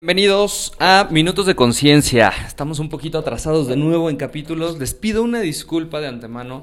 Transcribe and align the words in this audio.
Bienvenidos 0.00 0.74
a 0.78 1.08
Minutos 1.10 1.44
de 1.46 1.56
Conciencia. 1.56 2.32
Estamos 2.46 2.78
un 2.78 2.88
poquito 2.88 3.18
atrasados 3.18 3.66
de 3.66 3.74
nuevo 3.74 4.10
en 4.10 4.16
capítulos. 4.16 4.78
Les 4.78 4.94
pido 4.94 5.24
una 5.24 5.40
disculpa 5.40 6.00
de 6.00 6.06
antemano. 6.06 6.62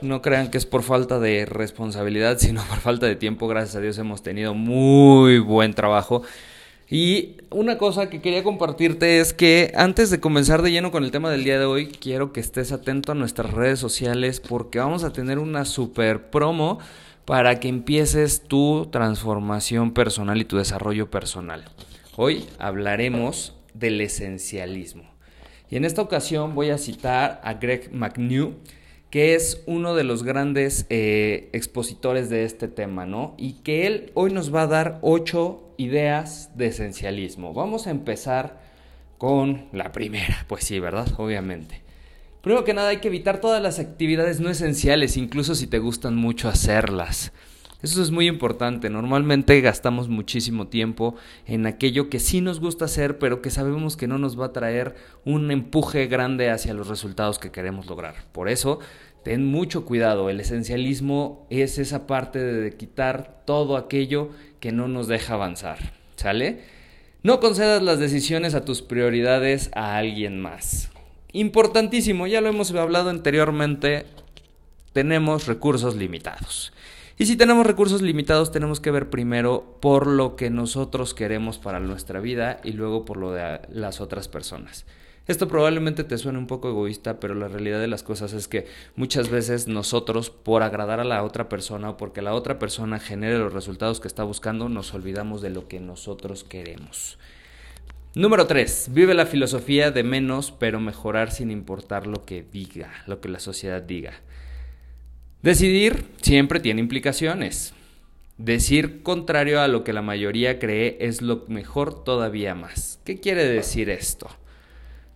No 0.00 0.22
crean 0.22 0.50
que 0.50 0.56
es 0.56 0.64
por 0.64 0.82
falta 0.82 1.20
de 1.20 1.44
responsabilidad, 1.44 2.38
sino 2.38 2.62
por 2.64 2.78
falta 2.78 3.04
de 3.04 3.16
tiempo. 3.16 3.48
Gracias 3.48 3.76
a 3.76 3.80
Dios 3.80 3.98
hemos 3.98 4.22
tenido 4.22 4.54
muy 4.54 5.40
buen 5.40 5.74
trabajo. 5.74 6.22
Y 6.88 7.36
una 7.50 7.76
cosa 7.76 8.08
que 8.08 8.22
quería 8.22 8.42
compartirte 8.42 9.20
es 9.20 9.34
que 9.34 9.74
antes 9.76 10.08
de 10.08 10.20
comenzar 10.20 10.62
de 10.62 10.72
lleno 10.72 10.90
con 10.90 11.04
el 11.04 11.10
tema 11.10 11.30
del 11.30 11.44
día 11.44 11.58
de 11.58 11.66
hoy, 11.66 11.88
quiero 11.88 12.32
que 12.32 12.40
estés 12.40 12.72
atento 12.72 13.12
a 13.12 13.14
nuestras 13.14 13.52
redes 13.52 13.78
sociales 13.78 14.40
porque 14.40 14.78
vamos 14.78 15.04
a 15.04 15.12
tener 15.12 15.38
una 15.38 15.66
super 15.66 16.30
promo 16.30 16.78
para 17.26 17.60
que 17.60 17.68
empieces 17.68 18.40
tu 18.40 18.88
transformación 18.90 19.92
personal 19.92 20.40
y 20.40 20.46
tu 20.46 20.56
desarrollo 20.56 21.10
personal. 21.10 21.66
Hoy 22.16 22.44
hablaremos 22.58 23.54
del 23.72 24.00
esencialismo. 24.00 25.04
Y 25.70 25.76
en 25.76 25.84
esta 25.84 26.02
ocasión 26.02 26.56
voy 26.56 26.70
a 26.70 26.78
citar 26.78 27.40
a 27.44 27.54
Greg 27.54 27.94
McNew, 27.94 28.54
que 29.10 29.36
es 29.36 29.62
uno 29.66 29.94
de 29.94 30.02
los 30.02 30.24
grandes 30.24 30.86
eh, 30.90 31.50
expositores 31.52 32.28
de 32.28 32.44
este 32.44 32.66
tema, 32.66 33.06
¿no? 33.06 33.34
Y 33.38 33.54
que 33.62 33.86
él 33.86 34.10
hoy 34.14 34.32
nos 34.32 34.52
va 34.52 34.62
a 34.62 34.66
dar 34.66 34.98
ocho 35.02 35.72
ideas 35.78 36.50
de 36.56 36.66
esencialismo. 36.66 37.54
Vamos 37.54 37.86
a 37.86 37.90
empezar 37.90 38.60
con 39.16 39.68
la 39.72 39.92
primera, 39.92 40.44
pues 40.48 40.64
sí, 40.64 40.80
¿verdad? 40.80 41.08
Obviamente. 41.16 41.82
Primero 42.42 42.64
que 42.64 42.74
nada 42.74 42.88
hay 42.88 42.96
que 42.96 43.08
evitar 43.08 43.40
todas 43.40 43.62
las 43.62 43.78
actividades 43.78 44.40
no 44.40 44.50
esenciales, 44.50 45.16
incluso 45.16 45.54
si 45.54 45.68
te 45.68 45.78
gustan 45.78 46.16
mucho 46.16 46.48
hacerlas. 46.48 47.32
Eso 47.82 48.02
es 48.02 48.10
muy 48.10 48.26
importante. 48.28 48.90
Normalmente 48.90 49.60
gastamos 49.60 50.08
muchísimo 50.08 50.68
tiempo 50.68 51.16
en 51.46 51.66
aquello 51.66 52.10
que 52.10 52.20
sí 52.20 52.40
nos 52.40 52.60
gusta 52.60 52.84
hacer, 52.84 53.18
pero 53.18 53.40
que 53.40 53.50
sabemos 53.50 53.96
que 53.96 54.06
no 54.06 54.18
nos 54.18 54.38
va 54.38 54.46
a 54.46 54.52
traer 54.52 54.94
un 55.24 55.50
empuje 55.50 56.06
grande 56.06 56.50
hacia 56.50 56.74
los 56.74 56.88
resultados 56.88 57.38
que 57.38 57.50
queremos 57.50 57.86
lograr. 57.86 58.14
Por 58.32 58.48
eso, 58.48 58.80
ten 59.24 59.46
mucho 59.46 59.84
cuidado. 59.86 60.28
El 60.28 60.40
esencialismo 60.40 61.46
es 61.48 61.78
esa 61.78 62.06
parte 62.06 62.38
de 62.38 62.76
quitar 62.76 63.42
todo 63.46 63.76
aquello 63.76 64.30
que 64.60 64.72
no 64.72 64.86
nos 64.86 65.08
deja 65.08 65.34
avanzar. 65.34 65.78
¿Sale? 66.16 66.60
No 67.22 67.40
concedas 67.40 67.82
las 67.82 67.98
decisiones 67.98 68.54
a 68.54 68.64
tus 68.64 68.82
prioridades 68.82 69.70
a 69.74 69.96
alguien 69.96 70.40
más. 70.40 70.90
Importantísimo, 71.32 72.26
ya 72.26 72.40
lo 72.40 72.48
hemos 72.48 72.72
hablado 72.72 73.08
anteriormente, 73.08 74.06
tenemos 74.92 75.46
recursos 75.46 75.96
limitados. 75.96 76.72
Y 77.20 77.26
si 77.26 77.36
tenemos 77.36 77.66
recursos 77.66 78.00
limitados, 78.00 78.50
tenemos 78.50 78.80
que 78.80 78.90
ver 78.90 79.10
primero 79.10 79.76
por 79.82 80.06
lo 80.06 80.36
que 80.36 80.48
nosotros 80.48 81.12
queremos 81.12 81.58
para 81.58 81.78
nuestra 81.78 82.18
vida 82.18 82.62
y 82.64 82.72
luego 82.72 83.04
por 83.04 83.18
lo 83.18 83.32
de 83.32 83.60
las 83.68 84.00
otras 84.00 84.26
personas. 84.26 84.86
Esto 85.26 85.46
probablemente 85.46 86.02
te 86.02 86.16
suene 86.16 86.38
un 86.38 86.46
poco 86.46 86.70
egoísta, 86.70 87.20
pero 87.20 87.34
la 87.34 87.48
realidad 87.48 87.78
de 87.78 87.88
las 87.88 88.02
cosas 88.02 88.32
es 88.32 88.48
que 88.48 88.64
muchas 88.96 89.28
veces 89.28 89.68
nosotros, 89.68 90.30
por 90.30 90.62
agradar 90.62 90.98
a 90.98 91.04
la 91.04 91.22
otra 91.22 91.50
persona 91.50 91.90
o 91.90 91.96
porque 91.98 92.22
la 92.22 92.32
otra 92.32 92.58
persona 92.58 92.98
genere 92.98 93.36
los 93.36 93.52
resultados 93.52 94.00
que 94.00 94.08
está 94.08 94.24
buscando, 94.24 94.70
nos 94.70 94.94
olvidamos 94.94 95.42
de 95.42 95.50
lo 95.50 95.68
que 95.68 95.78
nosotros 95.78 96.42
queremos. 96.42 97.18
Número 98.14 98.46
3. 98.46 98.88
Vive 98.92 99.12
la 99.12 99.26
filosofía 99.26 99.90
de 99.90 100.04
menos, 100.04 100.52
pero 100.52 100.80
mejorar 100.80 101.32
sin 101.32 101.50
importar 101.50 102.06
lo 102.06 102.24
que 102.24 102.46
diga, 102.50 102.90
lo 103.06 103.20
que 103.20 103.28
la 103.28 103.40
sociedad 103.40 103.82
diga. 103.82 104.14
Decidir 105.42 106.04
siempre 106.20 106.60
tiene 106.60 106.80
implicaciones. 106.80 107.72
Decir 108.36 109.02
contrario 109.02 109.62
a 109.62 109.68
lo 109.68 109.84
que 109.84 109.94
la 109.94 110.02
mayoría 110.02 110.58
cree 110.58 110.98
es 111.00 111.22
lo 111.22 111.44
mejor 111.48 112.04
todavía 112.04 112.54
más. 112.54 113.00
¿Qué 113.04 113.20
quiere 113.20 113.44
decir 113.44 113.88
esto? 113.88 114.28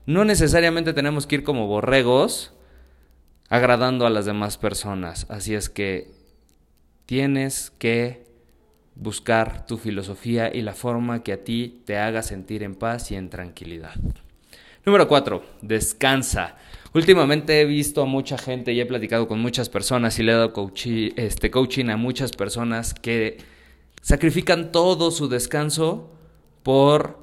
No 0.06 0.24
necesariamente 0.24 0.94
tenemos 0.94 1.26
que 1.26 1.36
ir 1.36 1.44
como 1.44 1.66
borregos 1.66 2.54
agradando 3.50 4.06
a 4.06 4.10
las 4.10 4.24
demás 4.24 4.56
personas. 4.56 5.26
Así 5.28 5.54
es 5.54 5.68
que 5.68 6.10
tienes 7.04 7.70
que 7.78 8.24
buscar 8.94 9.66
tu 9.66 9.76
filosofía 9.76 10.54
y 10.54 10.62
la 10.62 10.72
forma 10.72 11.22
que 11.22 11.34
a 11.34 11.44
ti 11.44 11.82
te 11.84 11.98
haga 11.98 12.22
sentir 12.22 12.62
en 12.62 12.74
paz 12.74 13.10
y 13.10 13.16
en 13.16 13.28
tranquilidad. 13.28 13.94
Número 14.86 15.08
4. 15.08 15.42
Descansa. 15.62 16.56
Últimamente 16.92 17.60
he 17.60 17.64
visto 17.64 18.02
a 18.02 18.06
mucha 18.06 18.36
gente 18.36 18.72
y 18.72 18.80
he 18.80 18.86
platicado 18.86 19.26
con 19.26 19.40
muchas 19.40 19.70
personas 19.70 20.18
y 20.18 20.22
le 20.22 20.32
he 20.32 20.34
dado 20.34 20.52
este, 21.16 21.50
coaching 21.50 21.88
a 21.88 21.96
muchas 21.96 22.32
personas 22.32 22.92
que 22.92 23.38
sacrifican 24.02 24.72
todo 24.72 25.10
su 25.10 25.28
descanso 25.28 26.10
por 26.62 27.18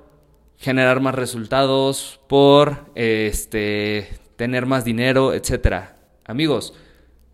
generar 0.58 1.02
más 1.02 1.14
resultados, 1.14 2.20
por 2.28 2.92
este, 2.96 4.10
tener 4.38 4.66
más 4.66 4.84
dinero, 4.84 5.32
etc. 5.34 5.92
Amigos, 6.26 6.74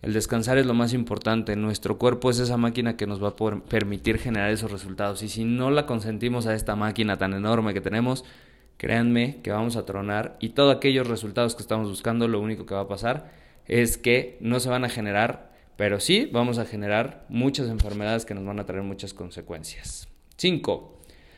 el 0.02 0.12
descansar 0.12 0.58
es 0.58 0.66
lo 0.66 0.74
más 0.74 0.94
importante. 0.94 1.56
Nuestro 1.56 1.98
cuerpo 1.98 2.30
es 2.30 2.40
esa 2.40 2.58
máquina 2.58 2.98
que 2.98 3.08
nos 3.08 3.24
va 3.24 3.30
a 3.30 3.62
permitir 3.62 4.20
generar 4.20 4.52
esos 4.52 4.72
resultados. 4.72 5.24
Y 5.24 5.30
si 5.30 5.46
no 5.46 5.72
la 5.72 5.86
consentimos 5.86 6.48
a 6.48 6.54
esta 6.54 6.76
máquina 6.76 7.18
tan 7.18 7.34
enorme 7.34 7.74
que 7.74 7.82
tenemos, 7.82 8.26
créanme 8.78 9.42
que 9.44 9.52
vamos 9.52 9.76
a 9.76 9.86
tronar 9.86 10.38
y 10.40 10.50
todos 10.50 10.76
aquellos 10.76 11.08
resultados 11.08 11.56
que 11.56 11.62
estamos 11.62 11.90
buscando, 11.90 12.28
lo 12.28 12.40
único 12.40 12.66
que 12.66 12.76
va 12.76 12.82
a 12.82 12.88
pasar 12.88 13.32
es 13.68 13.98
que 13.98 14.38
no 14.40 14.60
se 14.60 14.70
van 14.70 14.86
a 14.86 14.90
generar, 14.90 15.52
pero 15.76 16.00
sí 16.00 16.30
vamos 16.32 16.58
a 16.58 16.66
generar 16.66 17.26
muchas 17.30 17.68
enfermedades 17.68 18.26
que 18.26 18.34
nos 18.34 18.46
van 18.46 18.60
a 18.60 18.66
traer 18.66 18.84
muchas 18.84 19.14
consecuencias. 19.14 20.08
5. 20.38 20.98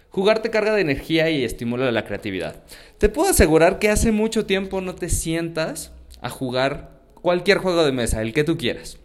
Jugar 0.09 0.41
te 0.41 0.49
carga 0.49 0.73
de 0.73 0.81
energía 0.81 1.29
y 1.29 1.43
estimula 1.43 1.91
la 1.91 2.05
creatividad. 2.05 2.63
Te 2.97 3.09
puedo 3.09 3.29
asegurar 3.29 3.79
que 3.79 3.89
hace 3.89 4.11
mucho 4.11 4.45
tiempo 4.45 4.81
no 4.81 4.95
te 4.95 5.09
sientas 5.09 5.93
a 6.21 6.29
jugar 6.29 6.99
cualquier 7.13 7.59
juego 7.59 7.83
de 7.83 7.91
mesa, 7.91 8.21
el 8.21 8.33
que 8.33 8.43
tú 8.43 8.57
quieras. 8.57 8.97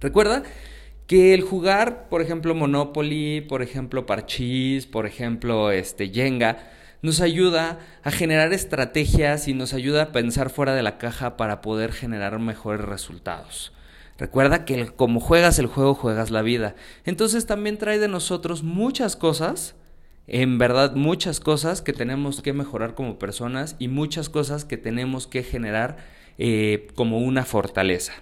Recuerda 0.00 0.42
que 1.06 1.34
el 1.34 1.42
jugar, 1.42 2.08
por 2.08 2.22
ejemplo, 2.22 2.54
Monopoly, 2.54 3.40
por 3.42 3.62
ejemplo, 3.62 4.06
Parchís, 4.06 4.86
por 4.86 5.06
ejemplo, 5.06 5.70
este 5.70 6.08
Jenga, 6.08 6.70
nos 7.02 7.20
ayuda 7.20 7.78
a 8.02 8.10
generar 8.10 8.52
estrategias 8.52 9.48
y 9.48 9.54
nos 9.54 9.72
ayuda 9.74 10.02
a 10.02 10.12
pensar 10.12 10.50
fuera 10.50 10.74
de 10.74 10.82
la 10.82 10.98
caja 10.98 11.36
para 11.36 11.60
poder 11.60 11.92
generar 11.92 12.38
mejores 12.38 12.84
resultados. 12.84 13.72
Recuerda 14.18 14.66
que 14.66 14.88
como 14.88 15.18
juegas 15.18 15.58
el 15.58 15.66
juego, 15.66 15.94
juegas 15.94 16.30
la 16.30 16.42
vida. 16.42 16.74
Entonces 17.06 17.46
también 17.46 17.78
trae 17.78 17.98
de 17.98 18.08
nosotros 18.08 18.62
muchas 18.62 19.16
cosas, 19.16 19.76
en 20.26 20.58
verdad 20.58 20.94
muchas 20.94 21.40
cosas 21.40 21.80
que 21.80 21.94
tenemos 21.94 22.42
que 22.42 22.52
mejorar 22.52 22.94
como 22.94 23.18
personas 23.18 23.76
y 23.78 23.88
muchas 23.88 24.28
cosas 24.28 24.66
que 24.66 24.76
tenemos 24.76 25.26
que 25.26 25.42
generar 25.42 25.96
eh, 26.36 26.88
como 26.94 27.18
una 27.18 27.46
fortaleza. 27.46 28.12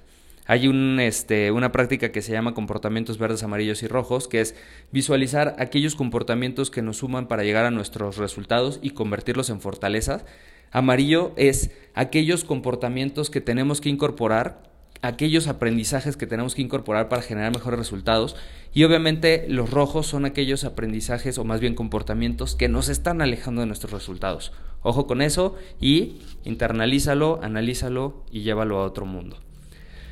Hay 0.51 0.67
un, 0.67 0.99
este, 0.99 1.51
una 1.53 1.73
práctica 1.73 2.11
que 2.11 2.23
se 2.23 2.33
llama 2.33 2.55
comportamientos 2.55 3.19
verdes, 3.19 3.43
amarillos 3.43 3.83
y 3.83 3.87
rojos, 3.87 4.29
que 4.29 4.41
es 4.41 4.55
visualizar 4.91 5.55
aquellos 5.59 5.95
comportamientos 5.95 6.71
que 6.71 6.81
nos 6.81 6.97
suman 6.97 7.29
para 7.29 7.45
llegar 7.45 7.67
a 7.67 7.71
nuestros 7.71 8.17
resultados 8.17 8.81
y 8.81 8.91
convertirlos 8.91 9.51
en 9.51 9.61
fortalezas. 9.61 10.25
Amarillo 10.71 11.35
es 11.37 11.71
aquellos 11.93 12.45
comportamientos 12.45 13.29
que 13.29 13.43
tenemos 13.43 13.83
que 13.83 13.91
incorporar, 13.91 14.63
aquellos 15.03 15.49
aprendizajes 15.49 16.17
que 16.17 16.27
tenemos 16.27 16.55
que 16.55 16.63
incorporar 16.63 17.11
para 17.11 17.21
generar 17.21 17.53
mejores 17.53 17.79
resultados. 17.79 18.35
Y 18.73 18.85
obviamente 18.85 19.45
los 19.51 19.71
rojos 19.71 20.07
son 20.07 20.25
aquellos 20.25 20.65
aprendizajes 20.65 21.37
o 21.37 21.45
más 21.45 21.61
bien 21.61 21.75
comportamientos 21.75 22.55
que 22.55 22.69
nos 22.69 22.89
están 22.89 23.21
alejando 23.21 23.61
de 23.61 23.67
nuestros 23.67 23.93
resultados. 23.93 24.53
Ojo 24.81 25.07
con 25.07 25.21
eso 25.21 25.57
y 25.79 26.23
internalízalo, 26.45 27.39
analízalo 27.43 28.25
y 28.31 28.45
llévalo 28.45 28.79
a 28.79 28.87
otro 28.87 29.05
mundo. 29.05 29.43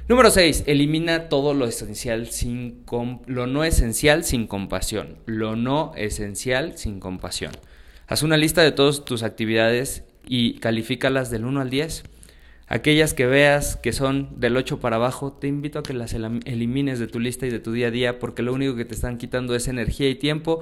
Número 0.08 0.30
6. 0.30 0.64
Elimina 0.68 1.28
todo 1.28 1.52
lo 1.52 1.66
esencial 1.66 2.28
sin 2.28 2.84
lo 3.26 3.48
no 3.48 3.64
esencial 3.64 4.22
sin 4.22 4.46
compasión. 4.46 5.18
Lo 5.26 5.56
no 5.56 5.94
esencial 5.96 6.78
sin 6.78 7.00
compasión. 7.00 7.50
Haz 8.06 8.22
una 8.22 8.36
lista 8.36 8.62
de 8.62 8.70
todas 8.70 9.04
tus 9.04 9.24
actividades 9.24 10.04
y 10.24 10.60
califícalas 10.60 11.28
del 11.32 11.44
1 11.44 11.60
al 11.60 11.70
10. 11.70 12.04
Aquellas 12.68 13.14
que 13.14 13.26
veas 13.26 13.74
que 13.74 13.92
son 13.92 14.38
del 14.38 14.56
8 14.56 14.78
para 14.78 14.94
abajo, 14.94 15.32
te 15.32 15.48
invito 15.48 15.80
a 15.80 15.82
que 15.82 15.92
las 15.92 16.14
elimines 16.14 17.00
de 17.00 17.08
tu 17.08 17.18
lista 17.18 17.46
y 17.46 17.50
de 17.50 17.58
tu 17.58 17.72
día 17.72 17.88
a 17.88 17.90
día 17.90 18.20
porque 18.20 18.42
lo 18.42 18.52
único 18.52 18.76
que 18.76 18.84
te 18.84 18.94
están 18.94 19.18
quitando 19.18 19.56
es 19.56 19.66
energía 19.66 20.08
y 20.08 20.14
tiempo 20.14 20.60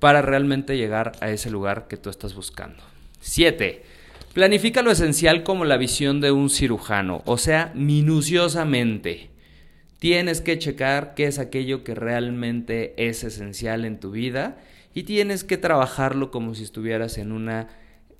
para 0.00 0.20
realmente 0.20 0.76
llegar 0.76 1.12
a 1.22 1.30
ese 1.30 1.50
lugar 1.50 1.88
que 1.88 1.96
tú 1.96 2.10
estás 2.10 2.34
buscando. 2.34 2.82
7. 3.20 4.01
Planifica 4.32 4.80
lo 4.80 4.90
esencial 4.90 5.42
como 5.42 5.66
la 5.66 5.76
visión 5.76 6.22
de 6.22 6.32
un 6.32 6.48
cirujano, 6.48 7.20
o 7.26 7.36
sea, 7.36 7.70
minuciosamente. 7.74 9.28
Tienes 9.98 10.40
que 10.40 10.58
checar 10.58 11.14
qué 11.14 11.26
es 11.26 11.38
aquello 11.38 11.84
que 11.84 11.94
realmente 11.94 12.94
es 12.96 13.24
esencial 13.24 13.84
en 13.84 14.00
tu 14.00 14.10
vida 14.10 14.56
y 14.94 15.02
tienes 15.02 15.44
que 15.44 15.58
trabajarlo 15.58 16.30
como 16.30 16.54
si 16.54 16.62
estuvieras 16.62 17.18
en 17.18 17.30
una 17.30 17.68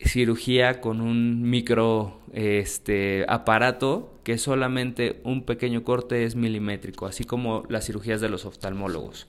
cirugía 0.01 0.83
con 0.83 1.01
un 1.01 1.49
micro 1.49 2.21
este, 2.35 3.25
aparato 3.27 4.21
que 4.23 4.37
solamente 4.37 5.21
un 5.25 5.45
pequeño 5.45 5.83
corte 5.83 6.25
es 6.25 6.37
milimétrico, 6.37 7.07
así 7.07 7.25
como 7.25 7.65
las 7.71 7.87
cirugías 7.87 8.21
de 8.21 8.29
los 8.29 8.45
oftalmólogos. 8.45 9.29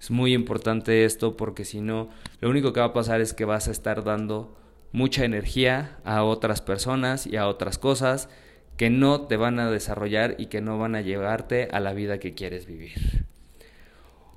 Es 0.00 0.10
muy 0.10 0.32
importante 0.32 1.04
esto 1.04 1.36
porque 1.36 1.66
si 1.66 1.82
no, 1.82 2.08
lo 2.40 2.48
único 2.48 2.72
que 2.72 2.80
va 2.80 2.86
a 2.86 2.92
pasar 2.94 3.20
es 3.20 3.34
que 3.34 3.44
vas 3.44 3.68
a 3.68 3.72
estar 3.72 4.04
dando 4.04 4.63
mucha 4.94 5.24
energía 5.24 5.98
a 6.04 6.22
otras 6.22 6.62
personas 6.62 7.26
y 7.26 7.36
a 7.36 7.48
otras 7.48 7.78
cosas 7.78 8.28
que 8.76 8.90
no 8.90 9.22
te 9.22 9.36
van 9.36 9.58
a 9.58 9.68
desarrollar 9.68 10.36
y 10.38 10.46
que 10.46 10.60
no 10.60 10.78
van 10.78 10.94
a 10.94 11.00
llevarte 11.00 11.68
a 11.72 11.80
la 11.80 11.92
vida 11.92 12.20
que 12.20 12.34
quieres 12.34 12.66
vivir. 12.66 13.24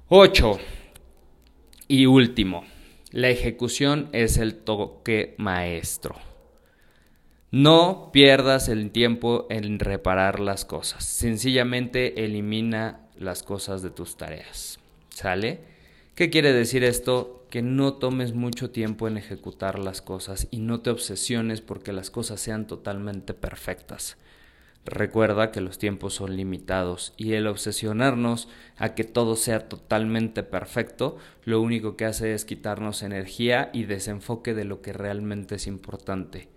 8. 0.10 0.58
Y 1.88 2.08
último, 2.08 2.66
la 3.12 3.30
ejecución 3.30 4.10
es 4.14 4.38
el 4.38 4.56
toque 4.56 5.36
maestro. 5.38 6.16
No 7.52 8.10
pierdas 8.12 8.68
el 8.68 8.90
tiempo 8.90 9.46
en 9.52 9.78
reparar 9.78 10.40
las 10.40 10.66
cosas. 10.66 11.04
Sencillamente 11.06 12.26
elimina 12.26 13.02
las 13.16 13.44
cosas 13.44 13.84
de 13.84 13.92
tus 13.92 14.18
tareas. 14.18 14.80
¿Sale? 15.10 15.60
¿Qué 16.16 16.32
quiere 16.32 16.52
decir 16.52 16.84
esto? 16.84 17.37
Que 17.50 17.62
no 17.62 17.94
tomes 17.94 18.34
mucho 18.34 18.72
tiempo 18.72 19.08
en 19.08 19.18
ejecutar 19.18 19.80
las 19.80 20.02
cosas 20.02 20.48
y 20.52 20.60
no 20.60 20.82
te 20.82 20.90
obsesiones 20.90 21.62
porque 21.62 21.94
las 21.94 22.12
cosas 22.12 22.42
sean 22.42 22.68
totalmente 22.68 23.34
perfectas. 23.34 24.18
Recuerda 24.88 25.52
que 25.52 25.60
los 25.60 25.78
tiempos 25.78 26.14
son 26.14 26.38
limitados 26.38 27.14
y 27.18 27.34
el 27.34 27.48
obsesionarnos 27.48 28.48
a 28.78 28.96
que 28.96 29.04
todo 29.04 29.36
sea 29.36 29.68
totalmente 29.68 30.44
perfecto, 30.44 31.18
lo 31.44 31.60
único 31.60 31.98
que 31.98 32.06
hace 32.06 32.34
es 32.34 32.46
quitarnos 32.46 33.04
energía 33.04 33.70
y 33.74 33.84
desenfoque 33.84 34.54
de 34.54 34.64
lo 34.64 34.82
que 34.82 34.94
realmente 34.94 35.56
es 35.56 35.68
importante. 35.68 36.48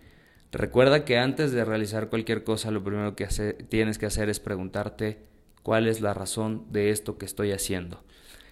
Recuerda 0.53 1.05
que 1.05 1.19
antes 1.19 1.51
de 1.51 1.65
realizar 1.65 2.09
cualquier 2.09 2.45
cosa, 2.45 2.71
lo 2.71 2.85
primero 2.85 3.17
que 3.17 3.27
tienes 3.69 3.99
que 3.99 4.07
hacer 4.07 4.29
es 4.29 4.39
preguntarte 4.39 5.19
cuál 5.65 5.89
es 5.89 6.01
la 6.01 6.15
razón 6.15 6.67
de 6.71 6.91
esto 6.91 7.19
que 7.19 7.27
estoy 7.27 7.51
haciendo. 7.51 8.05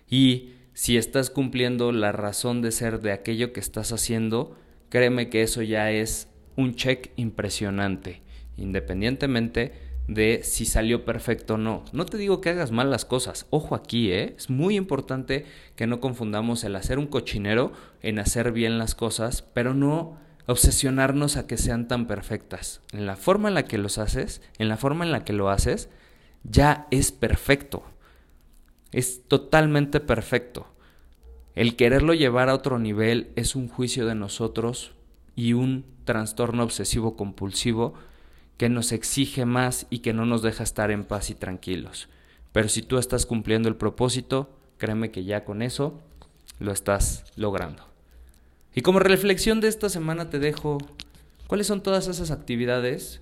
Y 0.08 0.54
si 0.78 0.96
estás 0.96 1.28
cumpliendo 1.28 1.90
la 1.90 2.12
razón 2.12 2.62
de 2.62 2.70
ser 2.70 3.00
de 3.00 3.10
aquello 3.10 3.52
que 3.52 3.58
estás 3.58 3.90
haciendo, 3.90 4.56
créeme 4.90 5.28
que 5.28 5.42
eso 5.42 5.60
ya 5.60 5.90
es 5.90 6.28
un 6.54 6.76
check 6.76 7.10
impresionante 7.16 8.22
independientemente 8.56 9.72
de 10.06 10.42
si 10.44 10.66
salió 10.66 11.04
perfecto 11.04 11.54
o 11.54 11.58
no. 11.58 11.82
No 11.92 12.06
te 12.06 12.16
digo 12.16 12.40
que 12.40 12.50
hagas 12.50 12.70
mal 12.70 12.92
las 12.92 13.04
cosas, 13.04 13.46
ojo 13.50 13.74
aquí, 13.74 14.12
¿eh? 14.12 14.36
es 14.38 14.50
muy 14.50 14.76
importante 14.76 15.46
que 15.74 15.88
no 15.88 15.98
confundamos 15.98 16.62
el 16.62 16.76
hacer 16.76 17.00
un 17.00 17.08
cochinero 17.08 17.72
en 18.00 18.20
hacer 18.20 18.52
bien 18.52 18.78
las 18.78 18.94
cosas, 18.94 19.42
pero 19.42 19.74
no 19.74 20.16
obsesionarnos 20.46 21.36
a 21.36 21.48
que 21.48 21.56
sean 21.56 21.88
tan 21.88 22.06
perfectas. 22.06 22.82
En 22.92 23.04
la 23.04 23.16
forma 23.16 23.48
en 23.48 23.54
la 23.54 23.64
que 23.64 23.78
los 23.78 23.98
haces, 23.98 24.42
en 24.60 24.68
la 24.68 24.76
forma 24.76 25.04
en 25.04 25.10
la 25.10 25.24
que 25.24 25.32
lo 25.32 25.50
haces, 25.50 25.88
ya 26.44 26.86
es 26.92 27.10
perfecto. 27.10 27.82
Es 28.92 29.22
totalmente 29.28 30.00
perfecto. 30.00 30.66
El 31.54 31.76
quererlo 31.76 32.14
llevar 32.14 32.48
a 32.48 32.54
otro 32.54 32.78
nivel 32.78 33.30
es 33.36 33.56
un 33.56 33.68
juicio 33.68 34.06
de 34.06 34.14
nosotros 34.14 34.92
y 35.34 35.52
un 35.52 35.84
trastorno 36.04 36.62
obsesivo 36.62 37.16
compulsivo 37.16 37.94
que 38.56 38.68
nos 38.68 38.92
exige 38.92 39.44
más 39.44 39.86
y 39.90 40.00
que 40.00 40.12
no 40.12 40.26
nos 40.26 40.42
deja 40.42 40.64
estar 40.64 40.90
en 40.90 41.04
paz 41.04 41.30
y 41.30 41.34
tranquilos. 41.34 42.08
Pero 42.52 42.68
si 42.68 42.82
tú 42.82 42.98
estás 42.98 43.26
cumpliendo 43.26 43.68
el 43.68 43.76
propósito, 43.76 44.50
créeme 44.78 45.10
que 45.10 45.24
ya 45.24 45.44
con 45.44 45.62
eso 45.62 46.00
lo 46.58 46.72
estás 46.72 47.24
logrando. 47.36 47.84
Y 48.74 48.82
como 48.82 49.00
reflexión 49.00 49.60
de 49.60 49.68
esta 49.68 49.88
semana 49.88 50.30
te 50.30 50.38
dejo, 50.38 50.78
¿cuáles 51.46 51.66
son 51.66 51.82
todas 51.82 52.08
esas 52.08 52.30
actividades 52.30 53.20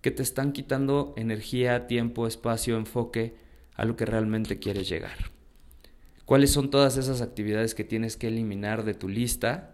que 0.00 0.10
te 0.10 0.22
están 0.22 0.52
quitando 0.52 1.14
energía, 1.16 1.86
tiempo, 1.86 2.26
espacio, 2.26 2.76
enfoque 2.76 3.34
a 3.80 3.86
lo 3.86 3.96
que 3.96 4.04
realmente 4.04 4.58
quieres 4.58 4.90
llegar? 4.90 5.30
¿Cuáles 6.26 6.50
son 6.50 6.70
todas 6.70 6.98
esas 6.98 7.22
actividades 7.22 7.74
que 7.74 7.82
tienes 7.82 8.18
que 8.18 8.28
eliminar 8.28 8.84
de 8.84 8.92
tu 8.92 9.08
lista 9.08 9.72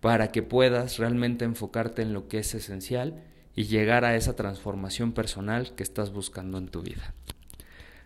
para 0.00 0.32
que 0.32 0.42
puedas 0.42 0.96
realmente 0.96 1.44
enfocarte 1.44 2.00
en 2.00 2.14
lo 2.14 2.26
que 2.26 2.38
es 2.38 2.54
esencial 2.54 3.22
y 3.54 3.64
llegar 3.64 4.06
a 4.06 4.16
esa 4.16 4.34
transformación 4.34 5.12
personal 5.12 5.74
que 5.74 5.82
estás 5.82 6.10
buscando 6.10 6.56
en 6.56 6.68
tu 6.68 6.80
vida. 6.80 7.12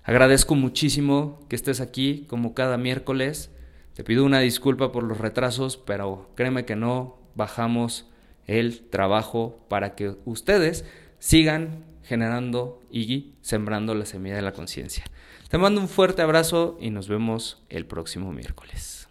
Agradezco 0.03 0.57
muchísimo 0.57 1.39
que 1.49 1.55
estés 1.55 1.81
aquí 1.81 2.27
como 2.27 2.53
cada 2.53 2.77
miércoles. 2.77 3.53
Te 3.95 4.03
pido 4.03 4.25
una 4.25 4.41
disculpa 4.41 4.91
por 4.91 5.05
los 5.05 5.19
retrasos, 5.19 5.77
pero 5.77 6.33
créeme 6.35 6.65
que 6.65 6.75
no 6.75 7.17
bajamos 7.37 8.11
el 8.49 8.81
trabajo 8.91 9.65
para 9.69 9.95
que 9.95 10.17
ustedes 10.25 10.85
sigan 11.21 11.85
generando 12.03 12.83
y 12.91 13.35
sembrando 13.41 13.95
la 13.95 14.05
semilla 14.05 14.35
de 14.35 14.43
la 14.43 14.53
conciencia. 14.53 15.05
Te 15.49 15.57
mando 15.57 15.81
un 15.81 15.89
fuerte 15.89 16.21
abrazo 16.21 16.77
y 16.79 16.91
nos 16.91 17.09
vemos 17.09 17.63
el 17.71 17.87
próximo 17.87 18.33
miércoles. 18.33 19.08